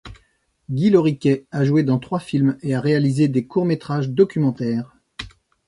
Guy 0.71 0.89
Loriquet 0.89 1.45
a 1.51 1.63
joué 1.63 1.83
dans 1.83 1.99
trois 1.99 2.17
films 2.19 2.57
et 2.63 2.73
a 2.73 2.81
réalisé 2.81 3.27
des 3.27 3.45
courts 3.45 3.65
métrages 3.65 4.09
documentaires. 4.09 4.95